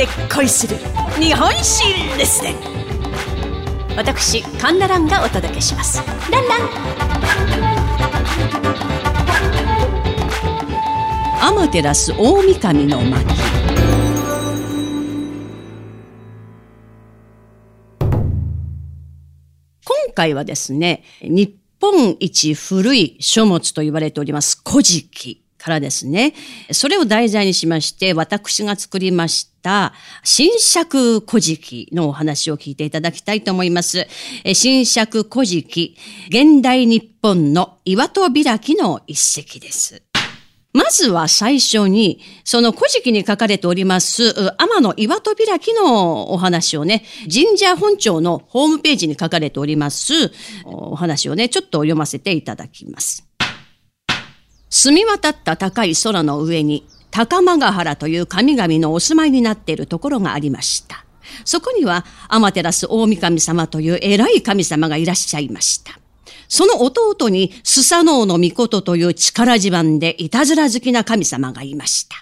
[0.00, 0.78] で恋する
[1.20, 1.84] 日本史
[2.16, 2.54] レッスン。
[3.98, 6.02] 私カンナランがお届けします。
[6.32, 6.60] ランラン。
[11.42, 13.26] アマテラス大神の巻。
[19.84, 25.44] 今回はですね日本一古い書物と言われております古事記。
[25.60, 26.34] からですね、
[26.72, 29.92] それを題材にしまして、私が作りました、
[30.24, 34.08] 新釈古事記のお話を聞いていただきたいと思います。
[34.54, 35.96] 新釈古事記、
[36.28, 40.02] 現代日本の岩戸開きの一石です。
[40.72, 50.32] まずは最初に、その古事記に書かれております、天の岩戸開きのお話をね、神社本庁のホームページに書かれております、
[50.64, 53.29] お話をね、ちょっと読ませていただきます。
[54.70, 61.04] 澄み渡った高い空の上に高間ヶ原という神々のお住まいになっているところがありました。
[61.44, 65.98] そこには天照大神様という偉い神様がいらっしゃいました。
[66.48, 72.16] その弟にスサノオノミコトという力自慢でいたずら好きな神様がいました。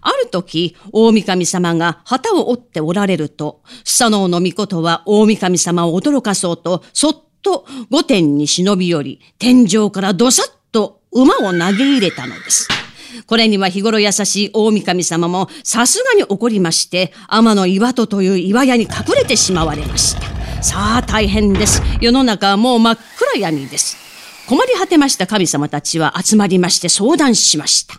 [0.00, 10.63] ある時、大神様が旗を折っておられると、スサノオノミコトは大神様を驚かそうと、そっと御殿に忍び寄り、天井からどさっと
[11.14, 12.68] 馬を投げ入れたのです。
[13.26, 20.62] これには日頃優しい大神様もさすがに怒りまして、天の岩戸という岩屋に隠れてしまわれました。
[20.62, 21.80] さあ大変です。
[22.00, 22.98] 世の中はもう真っ
[23.34, 23.96] 暗闇です。
[24.48, 27.94] 困り果てました神様たちは集まりまして相談しました。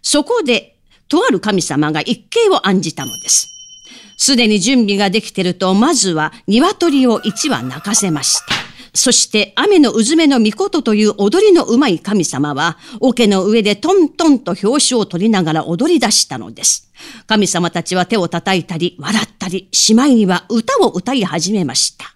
[0.00, 3.48] そこで、とある神様が一計を案じたのです。
[4.16, 8.71] すでに準備ができてると、まずは鶏を一羽泣かせました。
[8.94, 16.92] そして雨のうずめの御事という踊りのうまい神様は、桶の上でトントンと表紙を取りながら踊り出したのです。
[17.26, 22.14] 神様たちは手を叩いたり、笑ったり、しまいには歌を歌い始めました。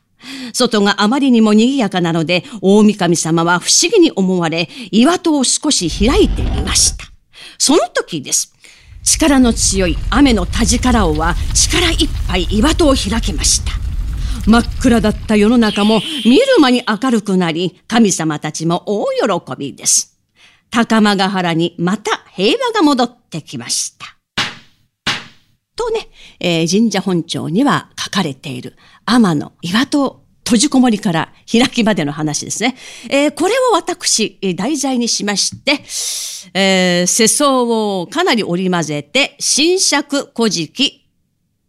[0.53, 7.07] 外があまりにも賑やかなので、大神様は不思議に思われ、岩戸を少し開いてみました。
[7.59, 8.53] その時です。
[9.03, 13.86] 力の強い雨の田力王は力いっぱい岩戸を開きました。
[14.47, 19.07] 真っ暗だった世の中も見る間に明るくなり、神様たちも大
[19.41, 20.19] 喜びです。
[20.71, 24.07] 高間ヶ原にまた平和が戻ってきました。
[25.77, 26.09] とね、
[26.41, 32.77] えー、神社本庁には書かれている天の岩戸閉じこもりから開きまでの話ですね。
[33.11, 35.83] えー、これを私、題材にしまして、
[36.55, 41.06] えー、世相をかなり織り交ぜて、新釈古事記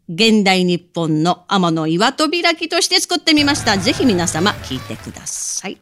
[0.09, 3.77] 現代日本の天の岩戸開きとして作ってみました。
[3.77, 5.77] ぜひ皆様聞いてください。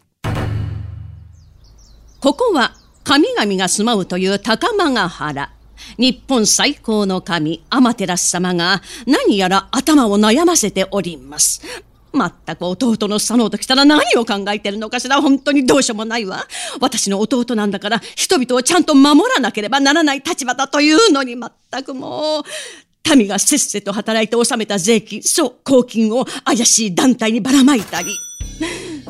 [2.20, 5.52] ここは神々が住まうという高間ヶ原。
[6.00, 11.62] 日本最高の神、天照様が何やら頭を悩ませております。
[12.12, 16.48] まったく弟の佐野と来たら何を考えてるのかしら本当にどうしようもないわ。
[16.80, 22.44] 私の弟なんだから人々をちゃんと守らなければならない立場だというのに全くもう
[23.16, 28.08] 民がせっせと働いて納めた税金、そう、公金を怪しい団体にばらまいたり。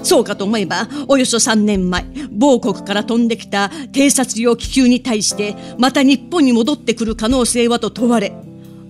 [0.03, 8.33] そうかと思えば、およそ3年前、某国から飛んできた偵察用気球に対して、また日本に戻ってくる可能性はと問われ、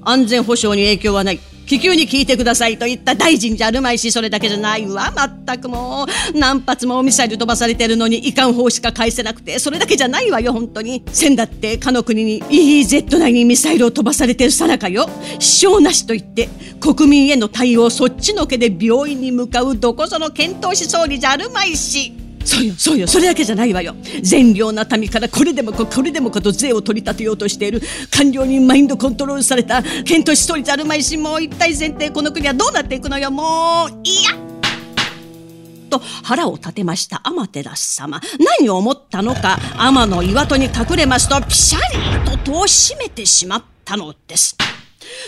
[0.02, 1.40] 安全保障に影響はない。
[1.66, 5.12] 気球に聞いてくださいと言った大臣じゃあるまいし、それだけじゃないわ。
[5.16, 11.04] まったくもう、何発もミサイル飛ばされてるのに、遺憾砲しか返せなくて、それだけじゃないわよ、本当に。
[11.12, 15.10] 千だって、かの国に EEZ 内にミサイルを飛ばされてるさなかよ。
[15.40, 16.50] 支障なしと言って、
[16.80, 22.25] 国民への対応そっちのけで病院に向かうどこぞの検討し総理じゃあるまいし。
[22.46, 23.96] そうよそうよそれだけじゃないわよ。
[24.22, 27.82] 善良な民からこれでもかこれでもかと税を取り立てようとしている。
[28.12, 33.32] 官僚にマインドコントロールされたケントし総理じゃあるまいしもう一体前提この国はどうなっていくのよ。
[33.32, 34.32] もういや。
[35.90, 37.22] と腹を立てました。
[37.26, 38.22] 天照様
[38.60, 39.58] 何を思ったのか。
[39.78, 41.80] 天の岩戸に隠れますとピシャ
[42.24, 44.56] リと戸を閉めてしまったのです。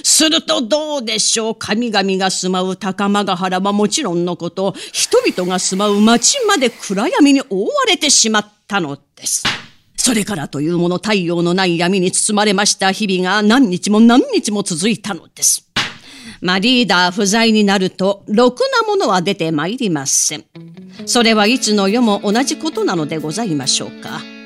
[0.04, 9.44] するとどうでしょう神々が住まう高間ヶ原はもちろんのこと、人々が住まう町まで暗闇に覆われてしまったのです。
[9.95, 15.69] それからというもの太陽のない闇に包まれました日々が何日も何日も続いたのです。
[16.42, 20.45] まあ、リーダー不在になると、ろくなものは出てまいりません。
[21.06, 24.37] それはいつの世も同じことなのでございましょうか。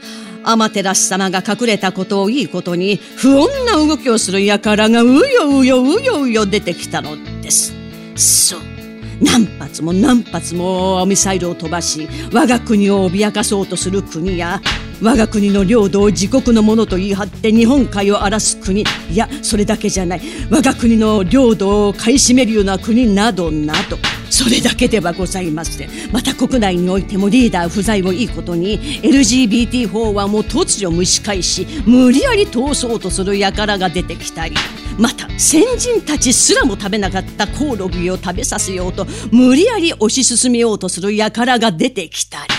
[0.44, 7.74] 天照様が隠れたことをいいことに不穏な動きをする輩がうようようようよ出てきたのです。
[8.16, 8.72] そう。
[9.22, 14.60] 何発も何発もミサイルを飛ばし我が国を脅かそうとする国や
[15.02, 18.86] 我が国の領土を自国のものと言い張って日本海を荒らす国い
[19.16, 23.98] やそれだけじゃない我が国の領土を買い占めるような国などなど
[24.32, 34.56] それだけではございませんまた国内においてもリーダー不在をいいことに LGBT 法案も突如蒸し返し無理やり通そうとする輩が出てきたり
[34.98, 42.54] また先人たちすらも食べなかったコオロギを食べさせようと無理やり推し進めようとする輩が出てきたり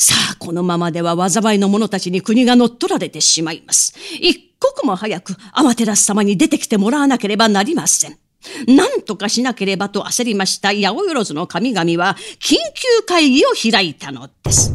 [0.00, 3.94] さあ、このままでは災いの者たちに国が乗っ取られてしまいます。
[4.20, 8.16] 一刻も早く天照様に出てきてもらわなければなりません。
[8.66, 14.74] 何とかしなければと焦りました八百万の神々は緊急会議を開いたのです。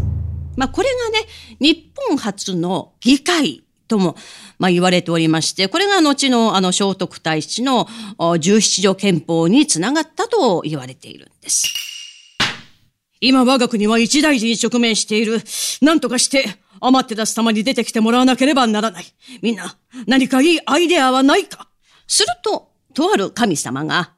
[0.55, 1.25] まあこれがね、
[1.59, 4.15] 日本初の議会とも、
[4.59, 7.87] まあ、言われておりまして、これが後のあの聖徳太子の
[8.39, 11.67] 十七条憲法につながったと言われているんです。
[13.21, 15.41] 今我が国は一大事に直面している。
[15.81, 16.45] 何とかして、
[16.81, 19.05] アマテラス様に出てきてもらわなければならない。
[19.41, 19.77] みんな、
[20.07, 21.69] 何かいいアイデアはないか
[22.05, 24.12] すると、とある神様が、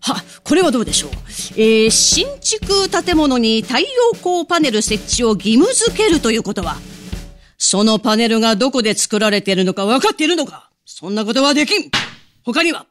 [0.00, 1.10] は、これはどうでしょう？
[1.56, 6.76] えー、新築建物に太陽光パネル設置を義務付けるということは、
[7.58, 11.90] そのパネルがどこで作られているのか分かっているのかそんなことはできん
[12.44, 12.86] 他には？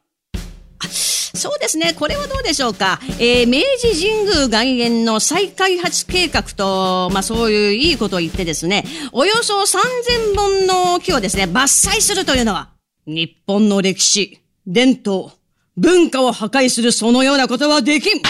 [0.82, 1.94] そうですね。
[1.94, 2.98] これはどうでしょうか？
[3.18, 12.70] えー、明治神宮外苑の再開発計画と、まあそういういいことを言ってですね、およそ3000本の木をですね、伐採するというのは、
[13.06, 15.30] 日本の歴史、伝統、
[15.76, 18.20] 文化を破壊するそのようなことはできん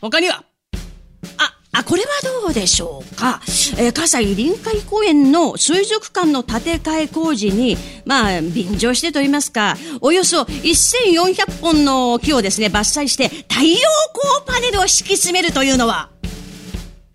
[0.00, 0.42] 他には？
[1.36, 2.08] あ、あこれは
[2.42, 3.42] どうでしょうか？
[3.76, 7.76] えー、葛西臨海公園の水族館の建て替え工事に、
[8.06, 13.76] まあ、便乗してと言いますか、およそ1400本の木をですね、伐採して太陽
[14.46, 16.08] 光パネルを敷き詰めるというのは、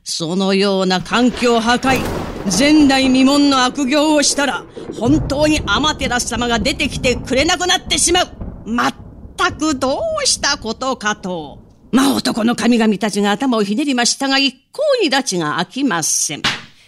[0.04, 2.02] そのような環境破壊、
[2.46, 4.64] 前代未聞の悪行をしたら、
[5.00, 8.39] 本当にアマテラス様が出てきてくれなくなってしまう。
[8.70, 8.96] まっ
[9.36, 11.60] たくどうしたことかと。
[11.92, 16.44] まあ男の神々たちが頭をひねりましたが、一向に拉致が開きません。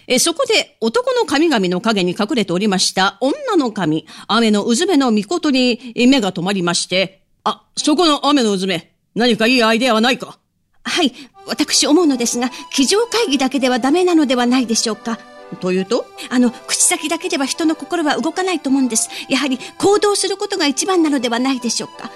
[0.08, 10.38] えそこで男の神々の影に隠れておりました女の神、雨のうずめの御事に目が止まりまして、あ、そこの雨のうずめ、何かいいアイデアはないか？
[10.84, 11.14] はい、
[11.46, 15.20] 私思うのですが、机上会議だけではダメなのではないでしょうか。
[15.60, 16.06] というと？
[16.30, 19.10] あの、口先だけでは人の心は動かないと思うんです。
[19.30, 22.12] やはり行動することが一番なのではないでしょうか。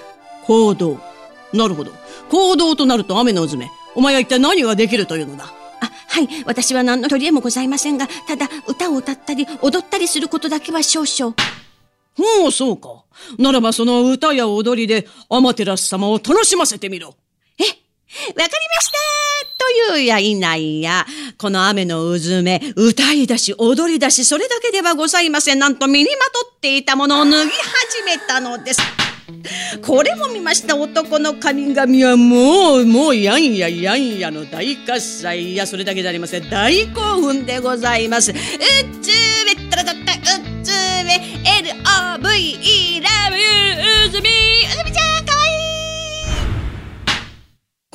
[0.45, 0.99] 行動。
[1.53, 1.91] なるほど。
[2.29, 3.69] 行動となると雨のうずめ。
[3.93, 5.45] お前は一体何ができるというのだ？
[5.81, 6.27] あ、はい。
[6.45, 11.35] 私は何の取り柄もございませんが、ただ歌を歌ったり踊ったりすることだけは少々。
[12.17, 13.03] ほう、そうか。
[13.37, 17.15] ならばその歌や踊りでアマテラス様を楽しませてみろ。
[18.27, 18.97] わかりました
[19.57, 21.05] というやいないや、
[21.37, 25.59] この雨のうずめ、歌いだし踊りだし、それだけではございません。
[25.59, 28.81] なんと身にまとっていたものを脱ぎ始めたのです。
[29.81, 35.53] これも見ました男の神々はもう、もうやんややんやの大喝采。
[35.53, 36.49] いや、それだけじゃありません。
[36.49, 38.31] 大興奮でございます。
[38.31, 38.37] うっ
[39.01, 39.09] つ
[39.45, 40.19] めったらだった、うっ
[40.63, 40.71] つ
[41.03, 43.35] め、L-O-V-E、ラブ
[44.07, 44.31] うずみ、う
[44.77, 45.14] ずみちゃん、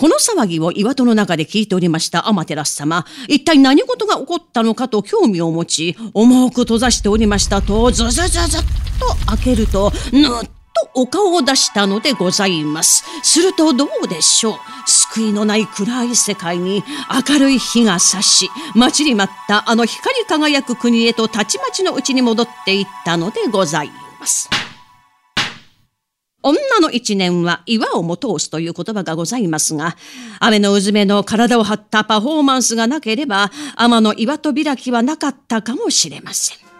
[0.00, 3.04] この騒ぎを岩戸の中で聞いておりましたアマテラス様。
[3.28, 8.62] 一体何事が起こったのかと興味を持ち、重く閉ざしておりましたと、ズズズズッ
[8.98, 10.50] と開けると、ぬっと
[10.94, 13.04] お顔を出したのでございます。
[13.22, 14.54] するとどうでしょう。
[14.86, 16.82] 救いのない暗い世界に
[17.28, 24.48] 明るい日が差し、待ちに待ったあの光り輝く国へとたちまちのうちに戻っていったのでございます。
[26.42, 29.96] 女の一年は岩をも通すという言葉がございますが、
[30.38, 36.70] 雨のうずめの体を張ったパフォーマンスがなければ、天の岩と開きはなかったかもしれません。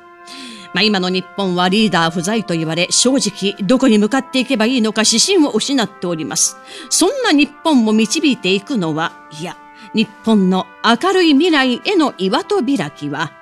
[0.72, 6.56] まあ、今の日本はリーダー不在と言われ、正直どこに向かっていけばいいのか指針を失っております。
[6.88, 9.56] そんな日本も導いていくのは、いや、
[9.94, 13.32] 日本の明るい未来への岩と開きは、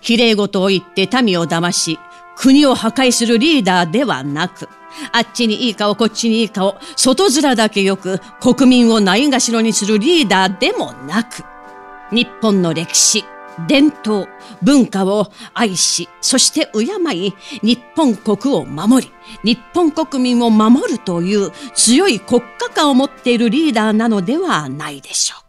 [0.00, 1.98] 綺麗事を言って民を騙し、
[2.36, 4.68] 国を破壊するリーダーではなく、
[5.12, 11.44] あっちにいい顔、こっちにいい顔、外面だけよく国民をないがしろにするリーダーでもなく、
[12.12, 13.24] 日本の歴史、
[13.66, 14.28] 伝統、
[14.62, 19.12] 文化を愛し、そして敬い、日本国を守り、
[19.42, 25.46] 日本国民を守るという強い国家観を持っているリーダーなのではないでしょうか。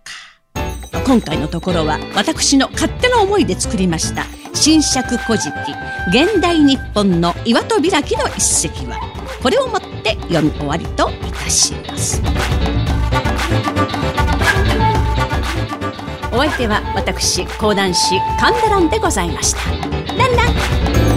[1.05, 4.25] 今回のところは私の勝手な思いで作りました
[4.57, 5.71] 新釈古事記
[6.09, 8.97] 現代日本の岩戸開きの一席は
[9.41, 12.21] これをもって読み終わりといたします。
[16.33, 19.59] お相手は私講談師神田蘭でございました。
[20.15, 21.16] ランラン